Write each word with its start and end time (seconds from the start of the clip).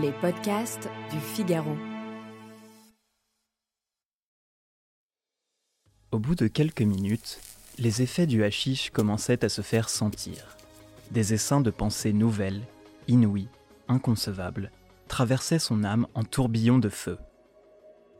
Les 0.00 0.12
podcasts 0.12 0.88
du 1.10 1.18
Figaro. 1.18 1.76
Au 6.10 6.18
bout 6.18 6.34
de 6.34 6.46
quelques 6.46 6.82
minutes, 6.82 7.40
les 7.78 8.00
effets 8.00 8.26
du 8.26 8.42
hashish 8.42 8.88
commençaient 8.90 9.44
à 9.44 9.50
se 9.50 9.60
faire 9.60 9.90
sentir. 9.90 10.56
Des 11.10 11.34
essaims 11.34 11.60
de 11.60 11.70
pensées 11.70 12.14
nouvelles, 12.14 12.62
inouïes, 13.06 13.48
inconcevables, 13.88 14.70
traversaient 15.08 15.58
son 15.58 15.84
âme 15.84 16.06
en 16.14 16.22
tourbillons 16.24 16.78
de 16.78 16.88
feu. 16.88 17.18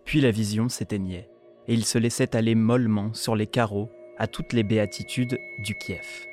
Puis 0.04 0.20
la 0.20 0.30
vision 0.30 0.68
s'éteignait, 0.68 1.30
et 1.68 1.74
il 1.74 1.86
se 1.86 1.96
laissait 1.96 2.36
aller 2.36 2.54
mollement 2.54 3.14
sur 3.14 3.34
les 3.34 3.46
carreaux 3.46 3.88
à 4.18 4.26
toutes 4.26 4.52
les 4.52 4.64
béatitudes 4.64 5.38
du 5.60 5.74
Kiev. 5.74 6.26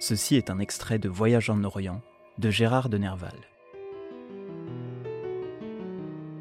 Ceci 0.00 0.36
est 0.36 0.50
un 0.50 0.58
extrait 0.58 0.98
de 0.98 1.08
Voyage 1.08 1.48
en 1.48 1.64
Orient 1.64 2.02
de 2.36 2.50
Gérard 2.50 2.90
de 2.90 2.98
Nerval. 2.98 3.53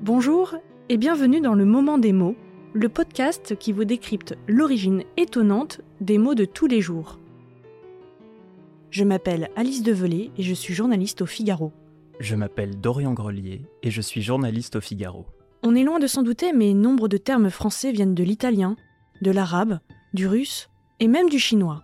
Bonjour 0.03 0.55
et 0.89 0.97
bienvenue 0.97 1.39
dans 1.39 1.53
le 1.53 1.63
Moment 1.63 1.97
des 1.97 2.11
mots, 2.11 2.35
le 2.73 2.89
podcast 2.89 3.57
qui 3.57 3.71
vous 3.71 3.85
décrypte 3.85 4.35
l'origine 4.49 5.05
étonnante 5.15 5.79
des 6.01 6.17
mots 6.17 6.35
de 6.35 6.43
tous 6.43 6.67
les 6.67 6.81
jours. 6.81 7.21
Je 8.89 9.05
m'appelle 9.05 9.49
Alice 9.55 9.81
Develay 9.81 10.29
et 10.37 10.43
je 10.43 10.53
suis 10.53 10.73
journaliste 10.73 11.21
au 11.21 11.25
Figaro. 11.25 11.71
Je 12.19 12.35
m'appelle 12.35 12.81
Dorian 12.81 13.13
Grelier 13.13 13.61
et 13.81 13.91
je 13.91 14.01
suis 14.01 14.21
journaliste 14.21 14.75
au 14.75 14.81
Figaro. 14.81 15.25
On 15.63 15.73
est 15.73 15.85
loin 15.85 15.99
de 15.99 16.07
s'en 16.07 16.21
douter, 16.21 16.51
mais 16.51 16.73
nombre 16.73 17.07
de 17.07 17.15
termes 17.15 17.49
français 17.49 17.93
viennent 17.93 18.13
de 18.13 18.25
l'italien, 18.25 18.75
de 19.21 19.31
l'arabe, 19.31 19.79
du 20.13 20.27
russe 20.27 20.69
et 20.99 21.07
même 21.07 21.29
du 21.29 21.39
chinois. 21.39 21.81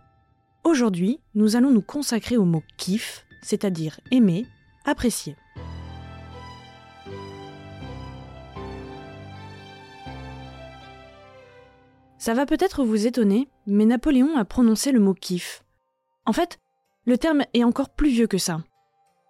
Aujourd'hui, 0.65 1.21
nous 1.35 1.55
allons 1.55 1.71
nous 1.71 1.81
consacrer 1.81 2.35
au 2.35 2.43
mot 2.43 2.63
kiff, 2.75 3.25
c'est-à-dire 3.41 4.01
aimer, 4.11 4.45
apprécier. 4.83 5.37
Ça 12.19 12.33
va 12.33 12.45
peut-être 12.45 12.83
vous 12.83 13.07
étonner, 13.07 13.47
mais 13.65 13.85
Napoléon 13.85 14.35
a 14.35 14.43
prononcé 14.43 14.91
le 14.91 14.99
mot 14.99 15.13
kiff. 15.13 15.63
En 16.25 16.33
fait, 16.33 16.59
le 17.05 17.17
terme 17.17 17.43
est 17.53 17.63
encore 17.63 17.91
plus 17.91 18.09
vieux 18.09 18.27
que 18.27 18.37
ça. 18.37 18.59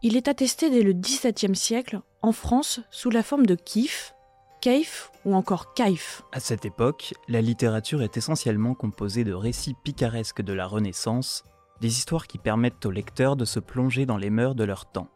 Il 0.01 0.17
est 0.17 0.27
attesté 0.27 0.71
dès 0.71 0.81
le 0.81 0.93
XVIIe 0.93 1.55
siècle 1.55 2.01
en 2.23 2.31
France 2.31 2.79
sous 2.89 3.11
la 3.11 3.21
forme 3.21 3.45
de 3.45 3.53
kiff, 3.53 4.15
kaif 4.59 5.11
ou 5.23 5.35
encore 5.35 5.75
kaif. 5.75 6.23
À 6.31 6.39
cette 6.39 6.65
époque, 6.65 7.13
la 7.27 7.41
littérature 7.41 8.01
est 8.01 8.17
essentiellement 8.17 8.73
composée 8.73 9.23
de 9.23 9.33
récits 9.33 9.75
picaresques 9.83 10.41
de 10.41 10.53
la 10.53 10.65
Renaissance, 10.65 11.43
des 11.81 11.89
histoires 11.89 12.25
qui 12.25 12.39
permettent 12.39 12.87
aux 12.87 12.91
lecteurs 12.91 13.35
de 13.35 13.45
se 13.45 13.59
plonger 13.59 14.07
dans 14.07 14.17
les 14.17 14.31
mœurs 14.31 14.55
de 14.55 14.63
leur 14.63 14.89
temps. 14.89 15.09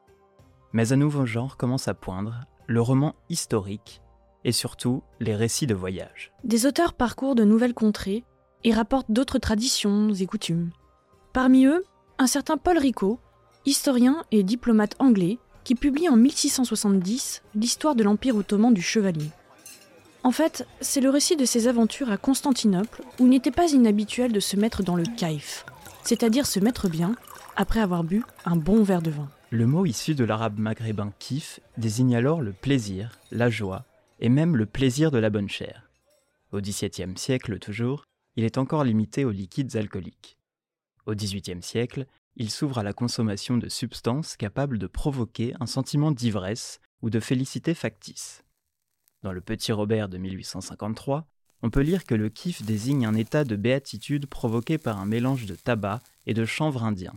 Mais 0.74 0.94
un 0.94 0.98
nouveau 0.98 1.26
genre 1.26 1.58
commence 1.58 1.88
à 1.88 1.96
poindre, 1.96 2.46
le 2.68 2.82
roman 2.82 3.16
historique, 3.30 4.03
et 4.46 4.52
surtout 4.52 5.04
les 5.20 5.36
récits 5.36 5.68
de 5.68 5.76
voyage. 5.76 6.32
Des 6.44 6.66
auteurs 6.66 6.94
parcourent 6.94 7.36
de 7.36 7.44
nouvelles 7.44 7.74
contrées 7.74 8.24
et 8.64 8.74
rapportent 8.74 9.12
d'autres 9.12 9.40
traditions 9.40 10.14
et 10.14 10.26
coutumes. 10.26 10.72
Parmi 11.34 11.66
eux, 11.66 11.84
un 12.20 12.28
certain 12.28 12.58
Paul 12.58 12.78
Rico, 12.78 13.20
historien 13.66 14.24
et 14.32 14.44
diplomate 14.44 14.96
anglais, 15.00 15.40
qui 15.64 15.76
publie 15.76 16.10
en 16.10 16.16
1670 16.16 17.42
l'histoire 17.56 17.96
de 17.96 18.04
l'Empire 18.04 18.36
ottoman 18.36 18.74
du 18.74 18.82
chevalier. 18.82 19.30
En 20.24 20.32
fait, 20.32 20.68
c'est 20.80 21.02
le 21.02 21.10
récit 21.10 21.36
de 21.36 21.46
ses 21.46 21.68
aventures 21.68 22.12
à 22.12 22.18
Constantinople 22.18 23.02
où 23.20 23.26
il 23.26 23.30
n'était 23.30 23.52
pas 23.52 23.72
inhabituel 23.72 24.32
de 24.32 24.40
se 24.40 24.56
mettre 24.56 24.84
dans 24.84 24.96
le 24.96 25.04
kaif, 25.04 25.66
c'est-à-dire 26.04 26.46
se 26.46 26.60
mettre 26.60 26.88
bien 26.88 27.16
après 27.56 27.82
avoir 27.82 28.04
bu 28.04 28.24
un 28.46 28.56
bon 28.56 28.84
verre 28.84 29.02
de 29.02 29.12
vin. 29.12 29.30
Le 29.50 29.68
mot 29.68 29.86
issu 29.86 30.16
de 30.16 30.24
l'arabe 30.24 30.58
maghrébin 30.58 31.12
kif 31.20 31.60
désigne 31.78 32.16
alors 32.16 32.42
le 32.42 32.54
plaisir, 32.54 33.20
la 33.32 33.50
joie 33.50 33.86
et 34.20 34.30
même 34.30 34.56
le 34.56 34.66
plaisir 34.66 35.12
de 35.12 35.18
la 35.18 35.30
bonne 35.30 35.50
chair. 35.50 35.90
Au 36.52 36.62
XVIIe 36.62 37.18
siècle 37.18 37.60
toujours, 37.60 38.06
il 38.36 38.44
est 38.44 38.58
encore 38.58 38.84
limité 38.84 39.26
aux 39.26 39.32
liquides 39.32 39.76
alcooliques. 39.76 40.38
Au 41.06 41.16
XVIIIe 41.16 41.62
siècle, 41.62 42.06
il 42.36 42.50
s'ouvre 42.50 42.80
à 42.80 42.84
la 42.84 42.94
consommation 42.94 43.58
de 43.58 43.70
substances 43.70 44.38
capables 44.38 44.80
de 44.80 44.88
provoquer 44.88 45.54
un 45.60 45.66
sentiment 45.66 46.12
d'ivresse 46.12 46.80
ou 47.02 47.10
de 47.10 47.20
félicité 47.20 47.74
factice. 47.74 48.44
Dans 49.22 49.34
le 49.34 49.42
Petit 49.42 49.72
Robert 49.72 50.10
de 50.10 50.18
1853, 50.18 51.28
on 51.62 51.70
peut 51.70 51.82
lire 51.82 52.04
que 52.04 52.16
le 52.16 52.30
kiff 52.30 52.64
désigne 52.64 53.06
un 53.06 53.14
état 53.14 53.44
de 53.44 53.56
béatitude 53.56 54.26
provoqué 54.26 54.78
par 54.78 55.00
un 55.00 55.06
mélange 55.06 55.46
de 55.46 55.56
tabac 55.56 56.02
et 56.26 56.34
de 56.34 56.46
chanvre 56.46 56.84
indien. 56.84 57.14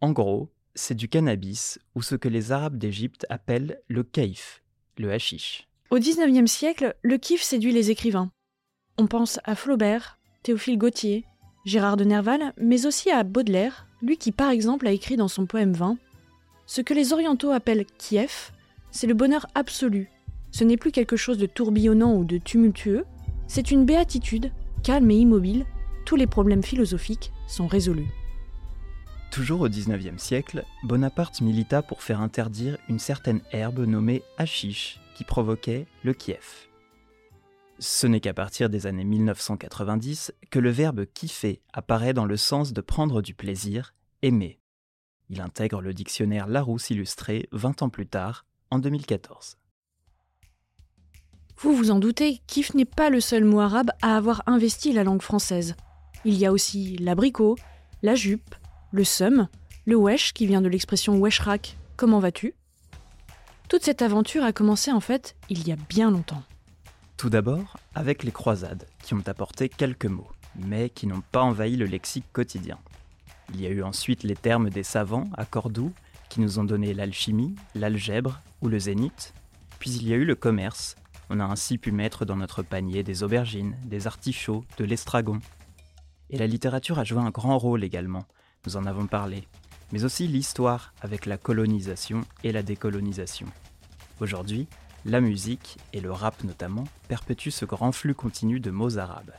En 0.00 0.12
gros, 0.12 0.52
c'est 0.74 0.94
du 0.94 1.08
cannabis 1.08 1.78
ou 1.94 2.02
ce 2.02 2.14
que 2.14 2.28
les 2.28 2.52
Arabes 2.52 2.78
d'Égypte 2.78 3.26
appellent 3.28 3.80
le 3.88 4.02
kaif, 4.02 4.62
le 4.96 5.12
hashish. 5.12 5.67
Au 5.90 5.98
XIXe 5.98 6.50
siècle, 6.50 6.94
le 7.00 7.16
kiff 7.16 7.42
séduit 7.42 7.72
les 7.72 7.90
écrivains. 7.90 8.30
On 8.98 9.06
pense 9.06 9.40
à 9.44 9.54
Flaubert, 9.54 10.18
Théophile 10.42 10.76
Gautier, 10.76 11.24
Gérard 11.64 11.96
de 11.96 12.04
Nerval, 12.04 12.52
mais 12.58 12.84
aussi 12.84 13.10
à 13.10 13.22
Baudelaire, 13.22 13.86
lui 14.02 14.18
qui 14.18 14.30
par 14.30 14.50
exemple 14.50 14.86
a 14.86 14.92
écrit 14.92 15.16
dans 15.16 15.28
son 15.28 15.46
poème 15.46 15.72
20 15.72 15.96
Ce 16.66 16.82
que 16.82 16.92
les 16.92 17.14
orientaux 17.14 17.52
appellent 17.52 17.86
Kiev, 17.96 18.52
c'est 18.90 19.06
le 19.06 19.14
bonheur 19.14 19.46
absolu. 19.54 20.10
Ce 20.50 20.62
n'est 20.62 20.76
plus 20.76 20.92
quelque 20.92 21.16
chose 21.16 21.38
de 21.38 21.46
tourbillonnant 21.46 22.16
ou 22.16 22.24
de 22.24 22.36
tumultueux, 22.36 23.06
c'est 23.46 23.70
une 23.70 23.86
béatitude, 23.86 24.52
calme 24.82 25.10
et 25.10 25.16
immobile, 25.16 25.64
tous 26.04 26.16
les 26.16 26.26
problèmes 26.26 26.62
philosophiques 26.62 27.32
sont 27.46 27.66
résolus. 27.66 28.10
Toujours 29.30 29.62
au 29.62 29.68
XIXe 29.70 30.22
siècle, 30.22 30.64
Bonaparte 30.82 31.40
milita 31.40 31.80
pour 31.80 32.02
faire 32.02 32.20
interdire 32.20 32.76
une 32.90 32.98
certaine 32.98 33.40
herbe 33.52 33.86
nommée 33.86 34.22
hashish 34.36 35.00
qui 35.18 35.24
provoquait 35.24 35.88
le 36.04 36.14
Kiev. 36.14 36.68
Ce 37.80 38.06
n'est 38.06 38.20
qu'à 38.20 38.34
partir 38.34 38.70
des 38.70 38.86
années 38.86 39.02
1990 39.02 40.32
que 40.48 40.60
le 40.60 40.70
verbe 40.70 41.06
kiffer 41.12 41.60
apparaît 41.72 42.12
dans 42.14 42.24
le 42.24 42.36
sens 42.36 42.72
de 42.72 42.80
prendre 42.80 43.20
du 43.20 43.34
plaisir, 43.34 43.94
aimer. 44.22 44.60
Il 45.28 45.40
intègre 45.40 45.82
le 45.82 45.92
dictionnaire 45.92 46.46
Larousse 46.46 46.90
illustré 46.90 47.48
20 47.50 47.82
ans 47.82 47.88
plus 47.88 48.06
tard, 48.06 48.46
en 48.70 48.78
2014. 48.78 49.58
Vous 51.56 51.74
vous 51.74 51.90
en 51.90 51.98
doutez, 51.98 52.40
kiff 52.46 52.74
n'est 52.74 52.84
pas 52.84 53.10
le 53.10 53.18
seul 53.18 53.42
mot 53.42 53.58
arabe 53.58 53.90
à 54.02 54.16
avoir 54.16 54.44
investi 54.46 54.92
la 54.92 55.02
langue 55.02 55.22
française. 55.22 55.74
Il 56.24 56.34
y 56.34 56.46
a 56.46 56.52
aussi 56.52 56.96
l'abricot, 56.98 57.56
la 58.02 58.14
jupe, 58.14 58.54
le 58.92 59.02
seum, 59.02 59.48
le 59.84 59.96
wesh 59.96 60.32
qui 60.32 60.46
vient 60.46 60.62
de 60.62 60.68
l'expression 60.68 61.18
weshrak, 61.18 61.76
comment 61.96 62.20
vas-tu? 62.20 62.54
Toute 63.68 63.84
cette 63.84 64.00
aventure 64.00 64.44
a 64.44 64.52
commencé 64.52 64.90
en 64.92 65.00
fait 65.00 65.36
il 65.50 65.68
y 65.68 65.72
a 65.72 65.76
bien 65.76 66.10
longtemps. 66.10 66.42
Tout 67.18 67.28
d'abord 67.28 67.76
avec 67.94 68.22
les 68.22 68.32
croisades, 68.32 68.86
qui 69.02 69.12
ont 69.12 69.22
apporté 69.26 69.68
quelques 69.68 70.06
mots, 70.06 70.30
mais 70.56 70.88
qui 70.88 71.06
n'ont 71.06 71.22
pas 71.32 71.42
envahi 71.42 71.76
le 71.76 71.84
lexique 71.84 72.24
quotidien. 72.32 72.78
Il 73.52 73.60
y 73.60 73.66
a 73.66 73.70
eu 73.70 73.82
ensuite 73.82 74.22
les 74.22 74.36
termes 74.36 74.70
des 74.70 74.82
savants 74.82 75.28
à 75.36 75.44
Cordoue, 75.44 75.92
qui 76.30 76.40
nous 76.40 76.58
ont 76.58 76.64
donné 76.64 76.94
l'alchimie, 76.94 77.56
l'algèbre 77.74 78.40
ou 78.62 78.68
le 78.68 78.78
zénith. 78.78 79.34
Puis 79.78 79.90
il 79.90 80.08
y 80.08 80.14
a 80.14 80.16
eu 80.16 80.24
le 80.24 80.34
commerce. 80.34 80.96
On 81.28 81.38
a 81.38 81.44
ainsi 81.44 81.76
pu 81.76 81.92
mettre 81.92 82.24
dans 82.24 82.36
notre 82.36 82.62
panier 82.62 83.02
des 83.02 83.22
aubergines, 83.22 83.76
des 83.84 84.06
artichauts, 84.06 84.64
de 84.78 84.84
l'estragon. 84.86 85.40
Et 86.30 86.38
la 86.38 86.46
littérature 86.46 86.98
a 86.98 87.04
joué 87.04 87.20
un 87.20 87.30
grand 87.30 87.58
rôle 87.58 87.84
également, 87.84 88.24
nous 88.66 88.78
en 88.78 88.86
avons 88.86 89.06
parlé, 89.06 89.46
mais 89.92 90.04
aussi 90.04 90.26
l'histoire 90.26 90.92
avec 91.00 91.26
la 91.26 91.38
colonisation 91.38 92.22
et 92.44 92.52
la 92.52 92.62
décolonisation. 92.62 93.46
Aujourd'hui, 94.20 94.66
la 95.04 95.20
musique, 95.20 95.78
et 95.92 96.00
le 96.00 96.12
rap 96.12 96.44
notamment, 96.44 96.84
perpétuent 97.08 97.50
ce 97.50 97.64
grand 97.64 97.92
flux 97.92 98.14
continu 98.14 98.60
de 98.60 98.70
mots 98.70 98.98
arabes. 98.98 99.32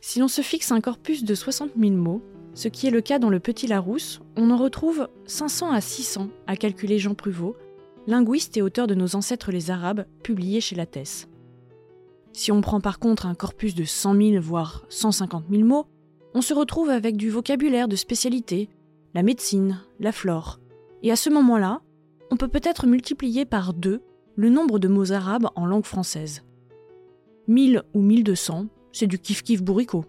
Si 0.00 0.20
l'on 0.20 0.28
se 0.28 0.40
fixe 0.40 0.72
un 0.72 0.80
corpus 0.80 1.24
de 1.24 1.34
60 1.34 1.72
000 1.78 1.92
mots, 1.92 2.22
ce 2.54 2.68
qui 2.68 2.86
est 2.86 2.90
le 2.90 3.02
cas 3.02 3.18
dans 3.18 3.28
le 3.28 3.40
Petit 3.40 3.66
Larousse, 3.66 4.20
on 4.36 4.50
en 4.50 4.56
retrouve 4.56 5.08
500 5.26 5.70
à 5.70 5.80
600 5.80 6.28
à 6.46 6.56
calculer 6.56 6.98
Jean 6.98 7.14
Pruvot, 7.14 7.56
linguiste 8.06 8.56
et 8.56 8.62
auteur 8.62 8.86
de 8.86 8.94
Nos 8.94 9.16
ancêtres 9.16 9.52
les 9.52 9.70
Arabes, 9.70 10.06
publié 10.22 10.60
chez 10.60 10.74
Lattès. 10.74 11.28
Si 12.32 12.50
on 12.50 12.60
prend 12.60 12.80
par 12.80 12.98
contre 12.98 13.26
un 13.26 13.34
corpus 13.34 13.74
de 13.74 13.84
100 13.84 14.14
000 14.14 14.40
voire 14.40 14.86
150 14.88 15.44
000 15.50 15.64
mots, 15.64 15.86
on 16.34 16.42
se 16.42 16.54
retrouve 16.54 16.90
avec 16.90 17.16
du 17.16 17.30
vocabulaire 17.30 17.88
de 17.88 17.96
spécialité, 17.96 18.68
la 19.14 19.22
médecine, 19.22 19.80
la 20.00 20.12
flore. 20.12 20.60
Et 21.02 21.10
à 21.10 21.16
ce 21.16 21.30
moment-là, 21.30 21.80
on 22.30 22.36
peut 22.36 22.48
peut-être 22.48 22.86
multiplier 22.86 23.44
par 23.44 23.74
deux 23.74 24.02
le 24.36 24.50
nombre 24.50 24.78
de 24.78 24.88
mots 24.88 25.12
arabes 25.12 25.48
en 25.56 25.66
langue 25.66 25.84
française. 25.84 26.44
1000 27.48 27.82
ou 27.94 28.02
1200, 28.02 28.66
c'est 28.92 29.06
du 29.06 29.18
kiff-kiff 29.18 29.62
bourricot. 29.62 30.04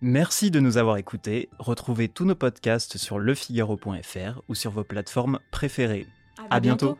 Merci 0.00 0.50
de 0.50 0.60
nous 0.60 0.76
avoir 0.76 0.98
écoutés. 0.98 1.48
Retrouvez 1.58 2.08
tous 2.08 2.24
nos 2.24 2.34
podcasts 2.34 2.98
sur 2.98 3.18
lefigaro.fr 3.18 4.42
ou 4.48 4.54
sur 4.54 4.70
vos 4.70 4.84
plateformes 4.84 5.38
préférées. 5.50 6.06
À, 6.50 6.60
bientôt. 6.60 6.98